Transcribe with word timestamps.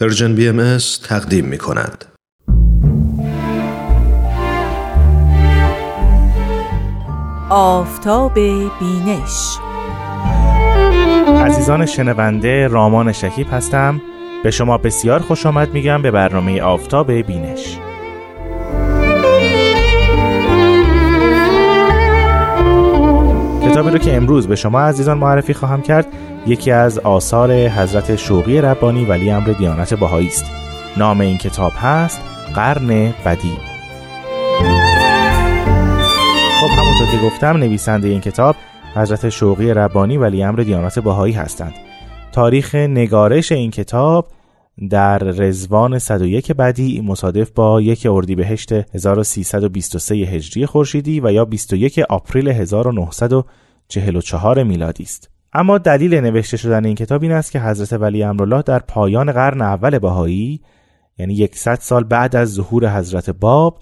پرژن 0.00 0.34
بی 0.34 0.48
ام 0.48 0.78
تقدیم 1.08 1.44
می 1.44 1.58
کند. 1.58 2.04
آفتاب 7.50 8.34
بینش. 8.34 9.58
عزیزان 11.44 11.86
شنونده 11.86 12.66
رامان 12.66 13.12
شکیب 13.12 13.46
هستم. 13.50 14.02
به 14.44 14.50
شما 14.50 14.78
بسیار 14.78 15.20
خوش 15.20 15.46
آمد 15.46 15.72
میگم 15.72 16.02
به 16.02 16.10
برنامه 16.10 16.62
آفتاب 16.62 17.12
بینش. 17.12 17.78
رو 23.96 24.02
که 24.02 24.16
امروز 24.16 24.48
به 24.48 24.56
شما 24.56 24.80
عزیزان 24.80 25.18
معرفی 25.18 25.54
خواهم 25.54 25.82
کرد 25.82 26.06
یکی 26.46 26.70
از 26.70 26.98
آثار 26.98 27.52
حضرت 27.52 28.16
شوقی 28.16 28.60
ربانی 28.60 29.04
ولی 29.04 29.30
امر 29.30 29.46
دیانت 29.46 29.94
بهایی 29.94 30.28
است. 30.28 30.44
نام 30.96 31.20
این 31.20 31.38
کتاب 31.38 31.72
هست 31.76 32.20
قرن 32.54 33.14
بدی. 33.26 33.52
خب 36.60 36.66
همونطور 36.66 37.06
که 37.12 37.26
گفتم 37.26 37.56
نویسنده 37.56 38.08
این 38.08 38.20
کتاب 38.20 38.56
حضرت 38.94 39.28
شوقی 39.28 39.74
ربانی 39.74 40.16
ولی 40.16 40.42
امر 40.42 40.60
دیانت 40.60 40.98
بهایی 40.98 41.34
هستند. 41.34 41.74
تاریخ 42.32 42.74
نگارش 42.74 43.52
این 43.52 43.70
کتاب 43.70 44.28
در 44.90 45.18
رزوان 45.18 45.98
101 45.98 46.52
بدی 46.52 47.00
مصادف 47.00 47.50
با 47.50 47.80
یک 47.80 48.06
اردیبهشت 48.10 48.72
1323 48.72 50.14
هجری 50.14 50.66
خورشیدی 50.66 51.20
و 51.20 51.32
یا 51.32 51.44
21 51.44 51.98
آپریل 51.98 52.48
1944 53.90 54.62
میلادی 54.62 55.02
است. 55.02 55.30
اما 55.52 55.78
دلیل 55.78 56.14
نوشته 56.14 56.56
شدن 56.56 56.84
این 56.84 56.94
کتاب 56.94 57.22
این 57.22 57.32
است 57.32 57.52
که 57.52 57.60
حضرت 57.60 58.00
ولی 58.00 58.22
امرالله 58.22 58.62
در 58.62 58.78
پایان 58.78 59.32
قرن 59.32 59.62
اول 59.62 59.98
بهایی 59.98 60.60
یعنی 61.18 61.48
100 61.52 61.74
سال 61.74 62.04
بعد 62.04 62.36
از 62.36 62.52
ظهور 62.52 62.98
حضرت 62.98 63.30
باب 63.30 63.78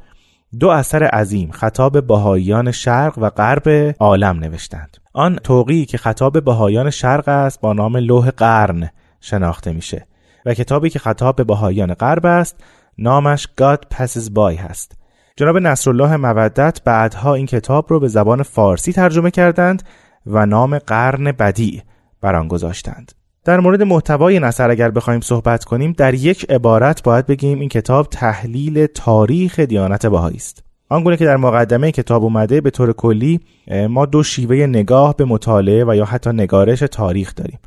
دو 0.60 0.68
اثر 0.68 1.04
عظیم 1.04 1.50
خطاب 1.50 2.06
بهاییان 2.06 2.70
شرق 2.70 3.18
و 3.18 3.30
غرب 3.30 3.94
عالم 3.98 4.38
نوشتند. 4.38 4.96
آن 5.12 5.36
توقی 5.36 5.84
که 5.84 5.98
خطاب 5.98 6.44
بهاییان 6.44 6.90
شرق 6.90 7.28
است 7.28 7.60
با 7.60 7.72
نام 7.72 7.96
لوح 7.96 8.30
قرن 8.30 8.90
شناخته 9.20 9.72
میشه 9.72 10.06
و 10.46 10.54
کتابی 10.54 10.90
که 10.90 10.98
خطاب 10.98 11.36
به 11.36 11.44
بهاییان 11.44 11.94
غرب 11.94 12.26
است 12.26 12.64
نامش 12.98 13.48
God 13.60 13.96
Passes 13.96 14.30
By 14.30 14.58
هست. 14.58 15.03
جناب 15.36 15.58
نصرالله 15.58 16.16
مودت 16.16 16.80
بعدها 16.84 17.34
این 17.34 17.46
کتاب 17.46 17.86
رو 17.88 18.00
به 18.00 18.08
زبان 18.08 18.42
فارسی 18.42 18.92
ترجمه 18.92 19.30
کردند 19.30 19.82
و 20.26 20.46
نام 20.46 20.78
قرن 20.78 21.32
بدی 21.32 21.82
بر 22.20 22.34
آن 22.34 22.48
گذاشتند. 22.48 23.12
در 23.44 23.60
مورد 23.60 23.82
محتوای 23.82 24.40
نصر 24.40 24.70
اگر 24.70 24.90
بخوایم 24.90 25.20
صحبت 25.20 25.64
کنیم 25.64 25.92
در 25.92 26.14
یک 26.14 26.50
عبارت 26.50 27.02
باید 27.02 27.26
بگیم 27.26 27.60
این 27.60 27.68
کتاب 27.68 28.06
تحلیل 28.10 28.86
تاریخ 28.86 29.60
دیانت 29.60 30.06
بهایی 30.06 30.36
است. 30.36 30.62
آنگونه 30.88 31.16
که 31.16 31.24
در 31.24 31.36
مقدمه 31.36 31.92
کتاب 31.92 32.22
اومده 32.22 32.60
به 32.60 32.70
طور 32.70 32.92
کلی 32.92 33.40
ما 33.88 34.06
دو 34.06 34.22
شیوه 34.22 34.56
نگاه 34.56 35.16
به 35.16 35.24
مطالعه 35.24 35.84
و 35.84 35.94
یا 35.96 36.04
حتی 36.04 36.30
نگارش 36.30 36.80
تاریخ 36.80 37.34
داریم. 37.34 37.58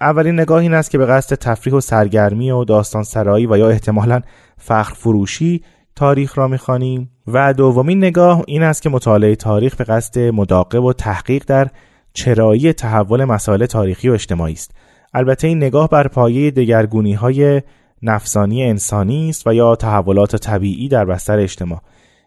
اولین 0.00 0.40
نگاه 0.40 0.60
این 0.60 0.74
است 0.74 0.90
که 0.90 0.98
به 0.98 1.06
قصد 1.06 1.36
تفریح 1.36 1.74
و 1.74 1.80
سرگرمی 1.80 2.50
و 2.50 2.64
داستان 2.64 3.02
سرایی 3.02 3.46
و 3.46 3.56
یا 3.56 3.68
احتمالا 3.68 4.20
فخر 4.58 4.94
فروشی 4.94 5.62
تاریخ 5.96 6.38
را 6.38 6.48
می‌خوانیم. 6.48 7.10
و 7.26 7.54
دومین 7.54 7.98
نگاه 7.98 8.42
این 8.46 8.62
است 8.62 8.82
که 8.82 8.88
مطالعه 8.88 9.36
تاریخ 9.36 9.76
به 9.76 9.84
قصد 9.84 10.18
مداقب 10.18 10.84
و 10.84 10.92
تحقیق 10.92 11.44
در 11.46 11.68
چرایی 12.12 12.72
تحول 12.72 13.24
مسائل 13.24 13.66
تاریخی 13.66 14.08
و 14.08 14.12
اجتماعی 14.12 14.52
است. 14.52 14.70
البته 15.14 15.48
این 15.48 15.56
نگاه 15.58 15.88
بر 15.88 16.08
پایه 16.08 16.50
دگرگونی 16.50 17.12
های 17.12 17.62
نفسانی 18.02 18.64
انسانی 18.64 19.28
است 19.28 19.46
و 19.46 19.54
یا 19.54 19.76
تحولات 19.76 20.36
طبیعی 20.36 20.88
در 20.88 21.04
بستر 21.04 21.38
اجتماع. 21.38 21.80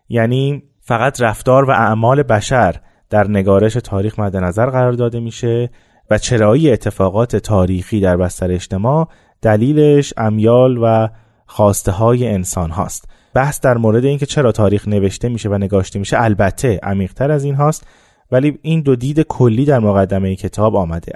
یعنی 0.09 0.63
فقط 0.81 1.21
رفتار 1.21 1.69
و 1.69 1.71
اعمال 1.71 2.23
بشر 2.23 2.75
در 3.09 3.27
نگارش 3.27 3.73
تاریخ 3.73 4.19
مد 4.19 4.37
نظر 4.37 4.69
قرار 4.69 4.91
داده 4.91 5.19
میشه 5.19 5.69
و 6.09 6.17
چرایی 6.17 6.71
اتفاقات 6.71 7.35
تاریخی 7.35 7.99
در 7.99 8.17
بستر 8.17 8.51
اجتماع 8.51 9.07
دلیلش 9.41 10.13
امیال 10.17 10.79
و 10.81 11.07
خواسته 11.45 11.91
های 11.91 12.27
انسان 12.27 12.71
هاست. 12.71 13.09
بحث 13.33 13.61
در 13.61 13.77
مورد 13.77 14.05
اینکه 14.05 14.25
چرا 14.25 14.51
تاریخ 14.51 14.87
نوشته 14.87 15.29
میشه 15.29 15.49
و 15.49 15.57
نگاشته 15.57 15.99
میشه 15.99 16.21
البته 16.21 16.79
عمیقتر 16.83 17.31
از 17.31 17.43
این 17.43 17.55
هاست 17.55 17.87
ولی 18.31 18.59
این 18.61 18.81
دو 18.81 18.95
دید 18.95 19.21
کلی 19.21 19.65
در 19.65 19.79
مقدمه 19.79 20.35
کتاب 20.35 20.75
آمده. 20.75 21.13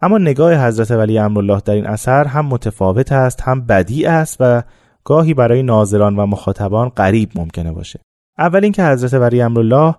اما 0.00 0.18
نگاه 0.18 0.66
حضرت 0.66 0.90
ولی 0.90 1.18
امرالله 1.18 1.60
در 1.64 1.74
این 1.74 1.86
اثر 1.86 2.24
هم 2.24 2.46
متفاوت 2.46 3.12
است 3.12 3.42
هم 3.42 3.66
بدی 3.66 4.06
است 4.06 4.36
و 4.40 4.62
گاهی 5.04 5.34
برای 5.34 5.62
ناظران 5.62 6.16
و 6.16 6.26
مخاطبان 6.26 6.88
غریب 6.88 7.30
ممکنه 7.34 7.72
باشه. 7.72 8.00
اول 8.38 8.64
اینکه 8.64 8.84
حضرت 8.84 9.14
ولی 9.14 9.42
امرالله 9.42 9.94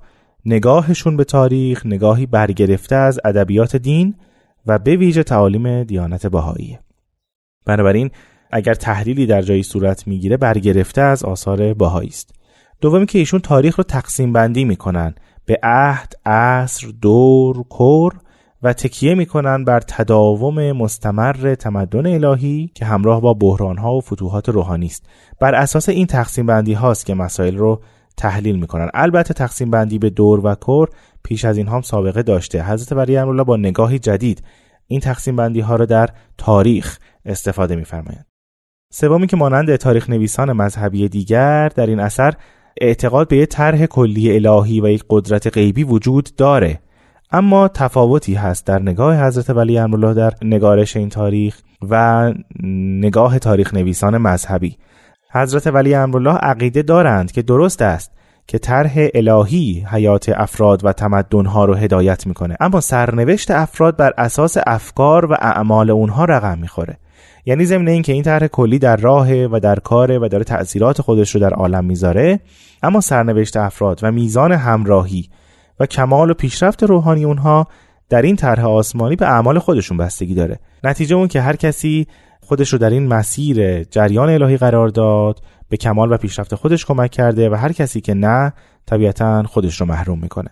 نگاهشون 0.46 1.18
به 1.18 1.24
تاریخ 1.24 1.86
نگاهی 1.86 2.26
برگرفته 2.26 2.96
از 2.96 3.20
ادبیات 3.26 3.76
دین 3.76 4.16
و 4.66 4.80
به 4.80 4.96
ویژه 4.96 5.24
تعالیم 5.24 5.84
دیانت 5.84 6.28
بهایی 6.28 6.80
بنابراین 7.66 8.12
اگر 8.52 8.74
تحلیلی 8.74 9.26
در 9.26 9.42
جایی 9.42 9.64
صورت 9.64 10.08
می‌گیره 10.08 10.38
برگرفته 10.38 11.02
از 11.02 11.24
آثار 11.24 11.74
بهایی 11.74 12.10
است. 12.10 12.34
دومی 12.82 13.06
که 13.06 13.20
ایشون 13.20 13.40
تاریخ 13.40 13.76
رو 13.76 13.84
تقسیم 13.84 14.34
بندی 14.34 14.66
می‌کنن. 14.66 15.16
به 15.46 15.60
عهد، 15.64 16.14
عصر، 16.26 16.88
دور، 17.02 17.64
کور 17.64 18.14
و 18.64 18.74
تکیه 18.74 19.16
می‌کنن 19.16 19.64
بر 19.64 19.80
تداوم 19.80 20.72
مستمر 20.72 21.56
تمدن 21.56 22.24
الهی 22.26 22.72
که 22.76 22.86
همراه 22.86 23.22
با 23.22 23.34
بحرانها 23.34 23.96
و 23.96 24.02
فتوحات 24.02 24.50
روحانی 24.50 24.86
است. 24.86 25.06
بر 25.40 25.56
اساس 25.56 25.90
این 25.90 26.08
تقسیم 26.08 26.46
بندی 26.46 26.74
هاست 26.74 27.06
که 27.06 27.14
مسائل 27.14 27.58
رو 27.58 27.82
تحلیل 28.18 28.60
می‌کنن. 28.60 28.90
البته 28.94 29.34
تقسیم 29.34 29.72
بندی 29.72 30.00
به 30.00 30.10
دور 30.10 30.42
و 30.46 30.56
کور 30.56 30.90
پیش 31.24 31.46
از 31.46 31.58
این 31.58 31.68
هم 31.68 31.82
سابقه 31.82 32.24
داشته. 32.24 32.64
حضرت 32.64 32.92
ولی 32.92 33.18
امرالله 33.18 33.44
با 33.44 33.58
نگاهی 33.58 34.00
جدید 34.00 34.44
این 34.88 35.00
تقسیم 35.00 35.36
بندی 35.36 35.60
ها 35.60 35.76
را 35.76 35.86
در 35.86 36.10
تاریخ 36.38 37.00
استفاده 37.26 37.76
میفرمایند 37.76 38.27
سومی 38.90 39.28
که 39.28 39.38
مانند 39.38 39.76
تاریخ 39.76 40.10
نویسان 40.10 40.54
مذهبی 40.54 41.10
دیگر 41.10 41.70
در 41.70 41.86
این 41.86 42.00
اثر 42.00 42.34
اعتقاد 42.82 43.28
به 43.28 43.38
یک 43.38 43.50
طرح 43.50 43.86
کلی 43.86 44.36
الهی 44.36 44.82
و 44.82 44.88
یک 44.88 45.04
قدرت 45.10 45.48
غیبی 45.48 45.84
وجود 45.84 46.30
داره. 46.38 46.80
اما 47.32 47.68
تفاوتی 47.68 48.34
هست 48.34 48.66
در 48.68 48.80
نگاه 48.80 49.26
حضرت 49.26 49.50
ولی 49.50 49.78
امرالله 49.78 50.14
در 50.14 50.34
نگارش 50.42 50.98
این 50.98 51.10
تاریخ 51.10 51.62
و 51.90 52.34
نگاه 53.02 53.40
تاریخ 53.40 53.74
نویسان 53.74 54.18
مذهبی. 54.18 54.78
حضرت 55.32 55.68
ولی 55.68 55.96
امرالله 55.96 56.36
عقیده 56.36 56.82
دارند 56.82 57.32
که 57.32 57.42
درست 57.42 57.82
است 57.82 58.12
که 58.48 58.60
طرح 58.60 59.08
الهی 59.14 59.86
حیات 59.92 60.30
افراد 60.30 60.86
و 60.86 60.94
تمدنها 60.94 61.66
رو 61.66 61.74
هدایت 61.74 62.28
می‌کنه. 62.28 62.58
اما 62.60 62.82
سرنوشت 62.82 63.52
افراد 63.52 63.98
بر 63.98 64.14
اساس 64.18 64.58
افکار 64.68 65.26
و 65.26 65.34
اعمال 65.34 65.90
اونها 65.90 66.26
رقم 66.26 66.58
می‌خوره. 66.58 66.98
یعنی 67.48 67.66
ضمن 67.66 67.88
اینکه 67.88 68.14
این 68.14 68.24
طرح 68.24 68.48
کلی 68.48 68.80
در 68.80 68.96
راه 68.96 69.46
و 69.46 69.60
در 69.60 69.80
کاره 69.80 70.20
و 70.20 70.28
داره 70.28 70.44
تأثیرات 70.44 71.02
خودش 71.02 71.36
رو 71.36 71.42
در 71.42 71.54
عالم 71.54 71.86
می‌ذاره 71.86 72.40
اما 72.84 73.02
سرنوشت 73.02 73.58
افراد 73.58 74.00
و 74.04 74.12
میزان 74.12 74.52
همراهی 74.52 75.30
و 75.80 75.86
کمال 75.86 76.30
و 76.30 76.34
پیشرفت 76.34 76.84
روحانی 76.84 77.26
اونها 77.26 77.68
در 78.10 78.22
این 78.22 78.36
طرح 78.36 78.66
آسمانی 78.66 79.16
به 79.16 79.26
اعمال 79.26 79.60
خودشون 79.60 79.98
بستگی 79.98 80.36
داره. 80.36 80.60
نتیجه 80.84 81.16
اون 81.16 81.28
که 81.28 81.42
هر 81.42 81.56
کسی 81.56 82.08
خودش 82.42 82.74
رو 82.74 82.80
در 82.80 82.90
این 82.90 83.08
مسیر 83.08 83.84
جریان 83.84 84.30
الهی 84.30 84.58
قرار 84.58 84.88
داد 84.88 85.40
به 85.70 85.78
کمال 85.78 86.12
و 86.12 86.18
پیشرفت 86.18 86.56
خودش 86.56 86.86
کمک 86.86 87.12
کرده 87.12 87.50
و 87.50 87.56
هر 87.56 87.72
کسی 87.72 88.02
که 88.02 88.14
نه 88.14 88.54
طبیعتا 88.86 89.44
خودش 89.44 89.82
رو 89.82 89.88
محروم 89.88 90.20
می‌کنه. 90.20 90.50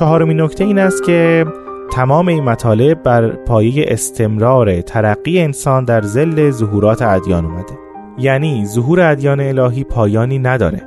چهارمین 0.00 0.40
نکته 0.40 0.64
این 0.64 0.78
است 0.78 1.04
که 1.04 1.46
تمام 1.92 2.28
این 2.28 2.44
مطالب 2.44 3.02
بر 3.02 3.28
پایه 3.28 3.84
استمرار 3.88 4.80
ترقی 4.80 5.40
انسان 5.40 5.84
در 5.84 6.02
زل 6.02 6.50
ظهورات 6.50 7.02
ادیان 7.02 7.44
اومده. 7.44 7.78
یعنی 8.18 8.66
ظهور 8.66 9.00
ادیان 9.00 9.40
الهی 9.40 9.84
پایانی 9.84 10.38
نداره 10.38 10.82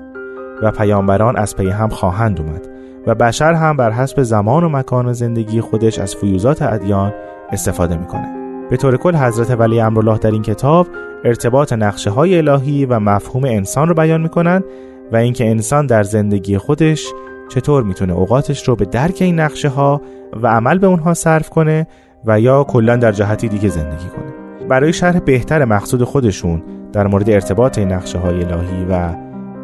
و 0.62 0.72
پیامبران 0.72 1.38
از 1.38 1.56
پی 1.56 1.70
هم 1.70 1.90
خواهند 1.90 2.42
اومد 2.42 2.70
و 3.08 3.16
بشر 3.16 3.54
هم 3.54 3.78
بر 3.78 3.92
حسب 3.92 4.24
زمان 4.24 4.64
و 4.64 4.70
مکان 4.70 5.14
زندگی 5.14 5.62
خودش 5.62 6.00
از 6.00 6.16
فیوزات 6.16 6.62
ادیان 6.62 7.14
استفاده 7.52 7.98
می‌کنه. 7.98 8.28
به 8.70 8.78
طور 8.78 8.98
کل 8.98 9.16
حضرت 9.16 9.60
ولی 9.60 9.80
امرالله 9.80 10.18
در 10.18 10.32
این 10.32 10.42
کتاب 10.42 10.88
ارتباط 11.26 11.74
نقشه 11.74 12.10
های 12.10 12.38
الهی 12.38 12.86
و 12.86 13.00
مفهوم 13.00 13.44
انسان 13.44 13.88
رو 13.88 13.94
بیان 13.94 14.22
می‌کنند 14.22 14.64
و 15.12 15.16
اینکه 15.16 15.50
انسان 15.50 15.86
در 15.86 16.04
زندگی 16.04 16.58
خودش 16.58 17.14
چطور 17.54 17.84
می‌تونه 17.84 18.14
اوقاتش 18.14 18.68
رو 18.68 18.76
به 18.76 18.86
درک 18.86 19.18
این 19.22 19.40
نقشه 19.40 19.70
ها 19.70 20.02
و 20.42 20.48
عمل 20.48 20.78
به 20.78 20.88
اونها 20.88 21.14
صرف 21.14 21.50
کنه 21.50 21.88
و 22.26 22.40
یا 22.40 22.64
کلا 22.64 22.96
در 22.96 23.12
جهتی 23.12 23.48
دیگه 23.48 23.70
زندگی 23.70 24.08
کنه؟ 24.08 24.34
برای 24.68 24.94
شرح 24.94 25.20
بهتر 25.20 25.66
مقصود 25.66 26.04
خودشون 26.04 26.64
در 26.94 27.08
مورد 27.08 27.30
ارتباط 27.30 27.78
این 27.78 27.92
نقشه 27.92 28.20
های 28.20 28.44
الهی 28.44 28.86
و 28.90 29.16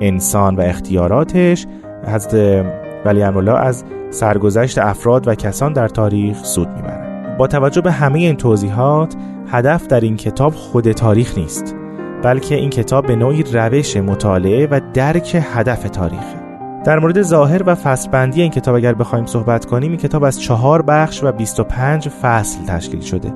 انسان 0.01 0.55
و 0.55 0.61
اختیاراتش 0.61 1.65
حضرت 2.07 2.65
ولی 3.05 3.23
امرالله 3.23 3.59
از 3.59 3.83
سرگذشت 4.09 4.77
افراد 4.77 5.27
و 5.27 5.35
کسان 5.35 5.73
در 5.73 5.87
تاریخ 5.87 6.43
سود 6.43 6.67
می‌برند 6.67 7.37
با 7.37 7.47
توجه 7.47 7.81
به 7.81 7.91
همه 7.91 8.19
این 8.19 8.35
توضیحات 8.35 9.15
هدف 9.47 9.87
در 9.87 9.99
این 9.99 10.17
کتاب 10.17 10.53
خود 10.53 10.91
تاریخ 10.91 11.37
نیست 11.37 11.75
بلکه 12.23 12.55
این 12.55 12.69
کتاب 12.69 13.05
به 13.05 13.15
نوعی 13.15 13.43
روش 13.43 13.97
مطالعه 13.97 14.67
و 14.71 14.81
درک 14.93 15.37
هدف 15.53 15.89
تاریخه. 15.89 16.38
در 16.83 16.99
مورد 16.99 17.21
ظاهر 17.21 17.63
و 17.65 17.75
فصلبندی 17.75 18.41
این 18.41 18.51
کتاب 18.51 18.75
اگر 18.75 18.93
بخوایم 18.93 19.25
صحبت 19.25 19.65
کنیم 19.65 19.91
این 19.91 19.99
کتاب 19.99 20.23
از 20.23 20.41
چهار 20.41 20.81
بخش 20.81 21.23
و 21.23 21.31
25 21.31 22.09
فصل 22.09 22.65
تشکیل 22.65 23.01
شده. 23.01 23.33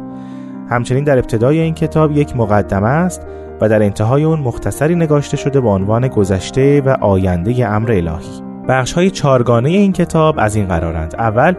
همچنین 0.69 1.03
در 1.03 1.17
ابتدای 1.17 1.59
این 1.59 1.73
کتاب 1.73 2.11
یک 2.11 2.37
مقدمه 2.37 2.87
است 2.87 3.27
و 3.61 3.69
در 3.69 3.83
انتهای 3.83 4.23
اون 4.23 4.39
مختصری 4.39 4.95
نگاشته 4.95 5.37
شده 5.37 5.59
با 5.59 5.75
عنوان 5.75 6.07
گذشته 6.07 6.81
و 6.81 6.89
آینده 6.89 7.67
امر 7.67 7.91
الهی. 7.91 8.41
بخش 8.67 8.93
های 8.93 9.09
چارگانه 9.09 9.69
این 9.69 9.93
کتاب 9.93 10.35
از 10.37 10.55
این 10.55 10.67
قرارند. 10.67 11.15
اول 11.17 11.53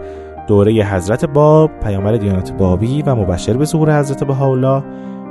دوره 0.46 0.72
حضرت 0.72 1.24
باب 1.24 1.70
پیامبر 1.82 2.16
دیانت 2.16 2.52
بابی 2.52 3.02
و 3.02 3.14
مبشر 3.14 3.52
به 3.52 3.64
ظهور 3.64 3.98
حضرت 3.98 4.24
بهاءالله. 4.24 4.82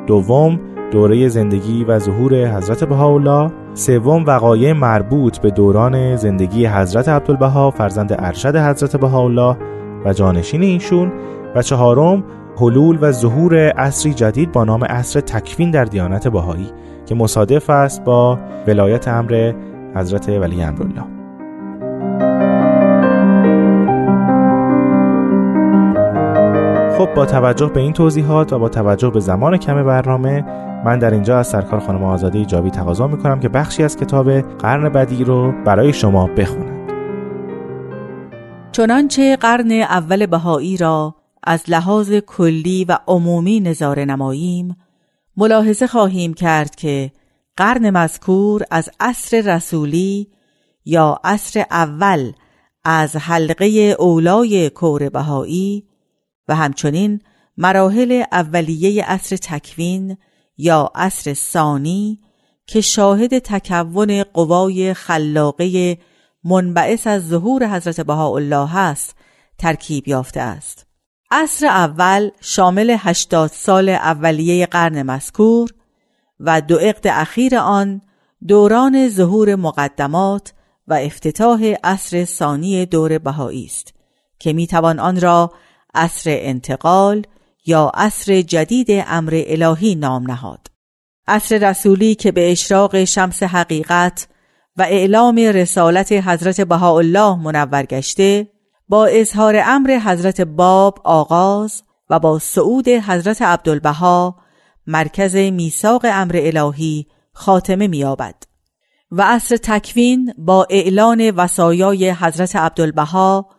دوم 0.07 0.59
دوره 0.93 1.27
زندگی 1.27 1.83
و 1.83 1.99
ظهور 1.99 2.57
حضرت 2.57 2.83
بهاءالله 2.83 3.51
سوم 3.73 4.25
وقایع 4.25 4.73
مربوط 4.73 5.37
به 5.37 5.51
دوران 5.51 6.15
زندگی 6.15 6.65
حضرت 6.65 7.09
عبدالبها 7.09 7.71
فرزند 7.71 8.15
ارشد 8.19 8.55
حضرت 8.55 8.95
بهاءالله 8.95 9.57
و 10.05 10.13
جانشین 10.13 10.63
ایشون 10.63 11.11
و 11.55 11.61
چهارم 11.61 12.23
حلول 12.57 12.97
و 13.01 13.11
ظهور 13.11 13.55
عصری 13.69 14.13
جدید 14.13 14.51
با 14.51 14.63
نام 14.63 14.83
عصر 14.83 15.19
تکوین 15.19 15.71
در 15.71 15.85
دیانت 15.85 16.27
بهایی 16.27 16.67
که 17.05 17.15
مصادف 17.15 17.69
است 17.69 18.03
با 18.03 18.39
ولایت 18.67 19.07
امر 19.07 19.53
حضرت 19.95 20.29
ولی 20.29 20.63
امرالله. 20.63 21.22
خب 26.97 27.13
با 27.13 27.25
توجه 27.25 27.67
به 27.67 27.79
این 27.79 27.93
توضیحات 27.93 28.53
و 28.53 28.59
با 28.59 28.69
توجه 28.69 29.09
به 29.09 29.19
زمان 29.19 29.57
کم 29.57 29.83
برنامه 29.83 30.41
من 30.85 30.99
در 30.99 31.11
اینجا 31.11 31.39
از 31.39 31.47
سرکار 31.47 31.79
خانم 31.79 32.03
آزاده 32.03 32.39
ایجابی 32.39 32.69
تقاضا 32.69 33.07
می‌کنم 33.07 33.39
که 33.39 33.49
بخشی 33.49 33.83
از 33.83 33.97
کتاب 33.97 34.31
قرن 34.41 34.89
بدی 34.89 35.23
رو 35.23 35.53
برای 35.65 35.93
شما 35.93 36.27
بخونند 36.27 36.91
چنانچه 38.71 39.35
قرن 39.35 39.71
اول 39.71 40.25
بهایی 40.25 40.77
را 40.77 41.15
از 41.43 41.63
لحاظ 41.67 42.11
کلی 42.11 42.85
و 42.85 42.97
عمومی 43.07 43.59
نظاره 43.59 44.05
نماییم 44.05 44.75
ملاحظه 45.37 45.87
خواهیم 45.87 46.33
کرد 46.33 46.75
که 46.75 47.11
قرن 47.57 47.89
مذکور 47.89 48.61
از 48.71 48.89
عصر 48.99 49.55
رسولی 49.55 50.27
یا 50.85 51.19
عصر 51.23 51.63
اول 51.71 52.31
از 52.83 53.15
حلقه 53.15 53.95
اولای 53.99 54.69
کور 54.69 55.09
بهایی 55.09 55.92
و 56.47 56.55
همچنین 56.55 57.21
مراحل 57.57 58.23
اولیه 58.31 59.03
عصر 59.03 59.37
تکوین 59.37 60.17
یا 60.57 60.91
عصر 60.95 61.33
ثانی 61.33 62.19
که 62.67 62.81
شاهد 62.81 63.39
تکون 63.39 64.23
قوای 64.23 64.93
خلاقه 64.93 65.97
منبعث 66.43 67.07
از 67.07 67.27
ظهور 67.27 67.75
حضرت 67.75 68.01
بهاءالله 68.01 68.77
است 68.77 69.15
ترکیب 69.57 70.07
یافته 70.07 70.41
است. 70.41 70.85
عصر 71.31 71.65
اول 71.65 72.29
شامل 72.41 72.95
80 72.99 73.49
سال 73.49 73.89
اولیه 73.89 74.65
قرن 74.65 75.03
مذکور 75.03 75.73
و 76.39 76.61
دو 76.61 76.77
عقد 76.77 77.07
اخیر 77.07 77.55
آن 77.55 78.01
دوران 78.47 79.09
ظهور 79.09 79.55
مقدمات 79.55 80.53
و 80.87 80.93
افتتاح 80.93 81.73
عصر 81.83 82.25
ثانی 82.25 82.85
دور 82.85 83.17
بهایی 83.17 83.65
است 83.65 83.93
که 84.39 84.53
می‌توان 84.53 84.99
آن 84.99 85.21
را 85.21 85.51
عصر 85.93 86.29
انتقال 86.33 87.23
یا 87.65 87.91
عصر 87.93 88.41
جدید 88.41 88.87
امر 89.07 89.43
الهی 89.47 89.95
نام 89.95 90.31
نهاد. 90.31 90.67
عصر 91.27 91.69
رسولی 91.69 92.15
که 92.15 92.31
به 92.31 92.51
اشراق 92.51 93.03
شمس 93.03 93.43
حقیقت 93.43 94.27
و 94.77 94.81
اعلام 94.81 95.35
رسالت 95.35 96.11
حضرت 96.11 96.61
بهاءالله 96.61 97.35
منور 97.35 97.83
گشته 97.85 98.47
با 98.89 99.05
اظهار 99.05 99.61
امر 99.65 99.99
حضرت 100.05 100.41
باب 100.41 100.99
آغاز 101.03 101.83
و 102.09 102.19
با 102.19 102.39
صعود 102.39 102.87
حضرت 102.87 103.41
عبدالبها 103.41 104.35
مرکز 104.87 105.35
میثاق 105.35 106.01
امر 106.05 106.39
الهی 106.43 107.07
خاتمه 107.33 107.87
می‌یابد. 107.87 108.35
و 109.11 109.21
عصر 109.21 109.57
تکوین 109.57 110.33
با 110.37 110.67
اعلان 110.69 111.31
وصایای 111.31 112.11
حضرت 112.11 112.55
عبدالبها 112.55 113.49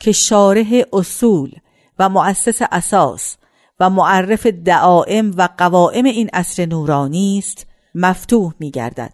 که 0.00 0.12
شارح 0.12 0.82
اصول 0.92 1.50
و 1.98 2.08
مؤسس 2.08 2.58
اساس 2.72 3.36
و 3.80 3.90
معرف 3.90 4.46
دعائم 4.46 5.30
و 5.36 5.48
قوائم 5.58 6.04
این 6.04 6.30
عصر 6.32 6.66
نورانی 6.66 7.38
است 7.38 7.66
مفتوح 7.94 8.52
می 8.58 8.70
گردد. 8.70 9.12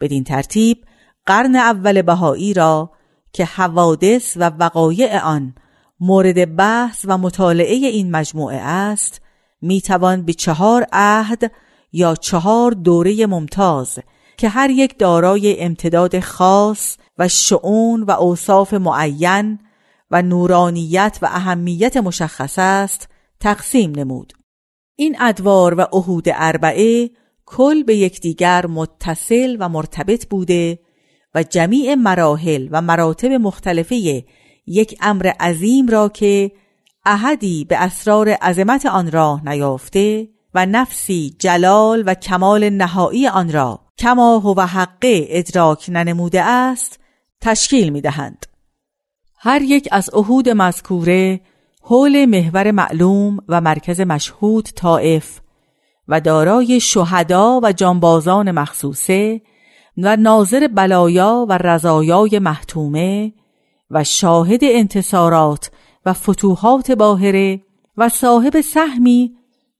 بدین 0.00 0.24
ترتیب 0.24 0.84
قرن 1.26 1.56
اول 1.56 2.02
بهایی 2.02 2.54
را 2.54 2.90
که 3.32 3.44
حوادث 3.44 4.36
و 4.36 4.50
وقایع 4.50 5.20
آن 5.20 5.54
مورد 6.00 6.56
بحث 6.56 7.04
و 7.08 7.18
مطالعه 7.18 7.74
این 7.74 8.10
مجموعه 8.10 8.60
است 8.60 9.20
می 9.62 9.80
توان 9.80 10.22
به 10.22 10.32
چهار 10.32 10.86
عهد 10.92 11.52
یا 11.92 12.14
چهار 12.14 12.70
دوره 12.70 13.26
ممتاز 13.26 13.98
که 14.36 14.48
هر 14.48 14.70
یک 14.70 14.98
دارای 14.98 15.60
امتداد 15.60 16.20
خاص 16.20 16.96
و 17.18 17.28
شعون 17.28 18.02
و 18.02 18.10
اوصاف 18.10 18.74
معین 18.74 19.58
و 20.12 20.22
نورانیت 20.22 21.18
و 21.22 21.26
اهمیت 21.26 21.96
مشخص 21.96 22.58
است 22.58 23.08
تقسیم 23.40 23.92
نمود 23.92 24.32
این 24.96 25.16
ادوار 25.20 25.74
و 25.74 25.80
عهود 25.80 26.26
اربعه 26.32 27.10
کل 27.46 27.82
به 27.82 27.96
یکدیگر 27.96 28.66
متصل 28.66 29.56
و 29.60 29.68
مرتبط 29.68 30.26
بوده 30.26 30.78
و 31.34 31.42
جمیع 31.42 31.94
مراحل 31.94 32.68
و 32.70 32.82
مراتب 32.82 33.32
مختلفه 33.32 34.24
یک 34.66 34.98
امر 35.00 35.26
عظیم 35.40 35.88
را 35.88 36.08
که 36.08 36.52
احدی 37.06 37.64
به 37.64 37.76
اسرار 37.76 38.28
عظمت 38.28 38.86
آن 38.86 39.10
راه 39.10 39.48
نیافته 39.48 40.28
و 40.54 40.66
نفسی 40.66 41.36
جلال 41.38 42.02
و 42.06 42.14
کمال 42.14 42.70
نهایی 42.70 43.28
آن 43.28 43.52
را 43.52 43.80
کما 43.98 44.38
هو 44.38 44.60
حقه 44.60 45.26
ادراک 45.28 45.86
ننموده 45.88 46.42
است 46.42 47.00
تشکیل 47.40 47.90
می 47.90 48.00
دهند. 48.00 48.51
هر 49.44 49.62
یک 49.62 49.88
از 49.92 50.10
عهود 50.12 50.48
مذکوره 50.48 51.40
حول 51.82 52.24
محور 52.24 52.70
معلوم 52.70 53.38
و 53.48 53.60
مرکز 53.60 54.00
مشهود 54.00 54.68
طائف 54.74 55.40
و 56.08 56.20
دارای 56.20 56.80
شهدا 56.80 57.60
و 57.62 57.72
جانبازان 57.72 58.50
مخصوصه 58.50 59.40
و 59.98 60.16
ناظر 60.16 60.68
بلایا 60.68 61.46
و 61.48 61.58
رضایای 61.58 62.38
محتومه 62.38 63.32
و 63.90 64.04
شاهد 64.04 64.60
انتصارات 64.62 65.70
و 66.06 66.12
فتوحات 66.12 66.90
باهره 66.90 67.60
و 67.96 68.08
صاحب 68.08 68.60
سهمی 68.60 69.32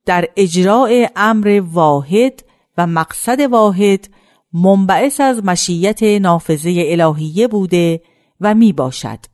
در 0.05 0.27
اجراع 0.35 1.07
امر 1.15 1.61
واحد 1.71 2.43
و 2.77 2.87
مقصد 2.87 3.39
واحد 3.39 4.07
منبعث 4.53 5.19
از 5.21 5.45
مشیت 5.45 6.03
نافذه 6.03 6.83
الهیه 6.85 7.47
بوده 7.47 8.01
و 8.41 8.55
می 8.55 8.73
باشد. 8.73 9.32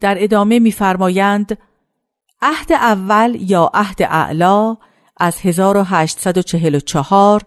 در 0.00 0.22
ادامه 0.22 0.58
میفرمایند 0.58 1.58
عهد 2.42 2.72
اول 2.72 3.36
یا 3.40 3.70
عهد 3.74 4.02
اعلا 4.02 4.76
از 5.16 5.40
1844 5.40 7.42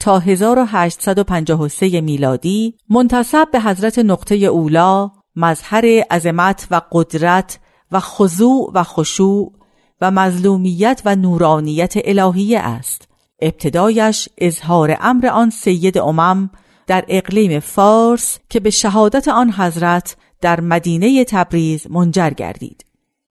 تا 0.00 0.18
1853 0.18 2.00
میلادی 2.00 2.74
منتصب 2.90 3.48
به 3.52 3.60
حضرت 3.60 3.98
نقطه 3.98 4.34
اولا 4.34 5.10
مظهر 5.36 5.84
عظمت 6.10 6.66
و 6.70 6.80
قدرت 6.92 7.58
و 7.92 8.00
خضوع 8.00 8.70
و 8.74 8.82
خشوع 8.82 9.52
و 10.00 10.10
مظلومیت 10.10 11.02
و 11.04 11.16
نورانیت 11.16 11.94
الهیه 12.04 12.60
است. 12.60 13.08
ابتدایش 13.40 14.28
اظهار 14.38 14.96
امر 15.00 15.26
آن 15.26 15.50
سید 15.50 15.98
امم 15.98 16.50
در 16.86 17.04
اقلیم 17.08 17.60
فارس 17.60 18.38
که 18.48 18.60
به 18.60 18.70
شهادت 18.70 19.28
آن 19.28 19.52
حضرت 19.52 20.16
در 20.40 20.60
مدینه 20.60 21.24
تبریز 21.24 21.86
منجر 21.90 22.30
گردید. 22.30 22.84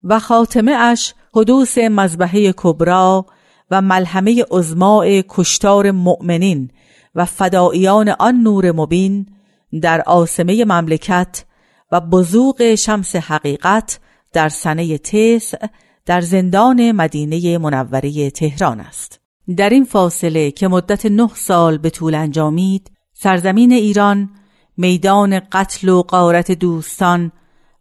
و 0.04 0.20
خاتمه 0.20 0.72
اش 0.72 1.14
حدوث 1.36 1.78
مذبحه 1.78 2.54
کبرا 2.58 3.26
و 3.72 3.82
ملحمه 3.82 4.46
ازماع 4.52 5.22
کشتار 5.30 5.92
مؤمنین 5.92 6.72
و 7.16 7.26
فداییان 7.26 8.10
آن 8.10 8.36
نور 8.36 8.72
مبین 8.72 9.26
در 9.82 10.02
آسمه 10.02 10.66
مملکت 10.66 11.46
و 11.92 12.02
بزوق 12.02 12.76
شمس 12.76 13.16
حقیقت 13.16 14.00
در 14.34 14.50
سنه 14.50 14.98
تسع 14.98 15.68
در 16.06 16.22
زندان 16.22 16.92
مدینه 16.92 17.58
منوره 17.58 18.30
تهران 18.30 18.80
است. 18.80 19.20
در 19.58 19.70
این 19.70 19.86
فاصله 19.86 20.52
که 20.52 20.68
مدت 20.68 21.06
نه 21.06 21.30
سال 21.36 21.78
به 21.78 21.90
طول 21.90 22.16
انجامید 22.16 22.92
سرزمین 23.14 23.72
ایران 23.72 24.30
میدان 24.77 25.39
قتل 25.51 25.89
و 25.89 26.01
قارت 26.01 26.51
دوستان 26.51 27.31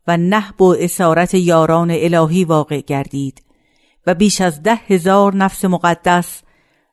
و 0.07 0.17
نحب 0.17 0.63
و 0.63 0.75
اسارت 0.79 1.35
یاران 1.35 1.91
الهی 1.91 2.45
واقع 2.45 2.81
گردید 2.81 3.43
و 4.07 4.15
بیش 4.15 4.41
از 4.41 4.63
ده 4.63 4.75
هزار 4.75 5.35
نفس 5.35 5.65
مقدس 5.65 6.43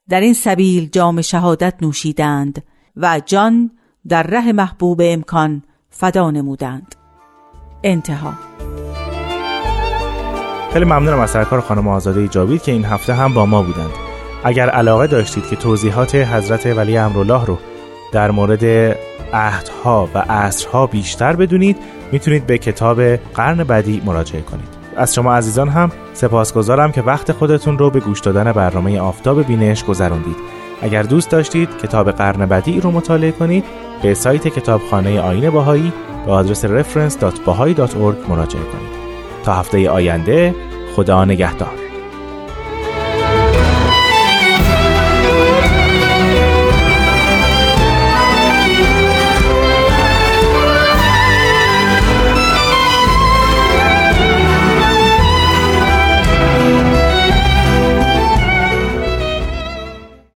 در 0.10 0.22
این 0.22 0.34
سبیل 0.34 0.90
جام 0.90 1.22
شهادت 1.22 1.74
نوشیدند 1.82 2.64
و 2.98 3.22
جان 3.26 3.72
در 4.08 4.24
ره 4.24 4.52
محبوب 4.52 5.02
امکان 5.04 5.64
فدا 5.90 6.32
نمودند. 6.32 6.96
انتها. 7.84 8.34
خیلی 10.74 10.86
ممنونم 10.86 11.20
از 11.20 11.30
سرکار 11.30 11.62
خانم 11.62 11.88
آزاده 11.88 12.28
جاوید 12.28 12.62
که 12.62 12.72
این 12.72 12.86
هفته 12.86 13.14
هم 13.14 13.34
با 13.34 13.46
ما 13.46 13.64
بودند. 13.64 13.92
اگر 14.44 14.70
علاقه 14.70 15.08
داشتید 15.08 15.48
که 15.48 15.56
توضیحات 15.56 16.16
حضرت 16.16 16.66
ولی 16.66 16.98
امرالله 16.98 17.46
رو 17.46 17.58
در 18.14 18.32
مورد 18.32 18.66
عهدها 19.34 20.10
و 20.14 20.18
عصرها 20.18 20.88
بیشتر 20.88 21.36
بدونید 21.36 21.78
می‌تونید 22.12 22.48
به 22.48 22.58
کتاب 22.58 23.02
قرن 23.16 23.64
بعدی 23.64 24.02
مراجعه 24.06 24.42
کنید. 24.42 24.68
از 24.98 25.14
شما 25.14 25.36
عزیزان 25.36 25.70
هم 25.70 25.92
سپاسگزارم 26.14 26.92
که 26.92 27.02
وقت 27.02 27.32
خودتون 27.32 27.78
رو 27.78 27.90
به 27.90 28.00
گوش 28.00 28.20
دادن 28.20 28.52
برنامه 28.52 29.00
آفتاب 29.00 29.48
بینش 29.48 29.84
گذروندید. 29.84 30.36
اگر 30.82 31.04
دوست 31.04 31.30
داشتید 31.30 31.70
کتاب 31.84 32.12
قرن 32.12 32.46
بعدی 32.46 32.82
رو 32.82 32.92
مطالعه 32.92 33.32
کنید 33.32 33.66
به 34.04 34.14
سایت 34.14 34.48
کتابخانه 34.48 35.20
آین 35.20 35.50
باهایی 35.50 35.94
به 36.26 36.32
آدرس 36.32 36.66
reference.bahai.org 36.66 38.30
مراجعه 38.30 38.64
کنید. 38.64 38.94
تا 39.44 39.54
هفته 39.54 39.90
آینده 39.90 40.56
خدا 40.96 41.26
نگهدار. 41.26 41.83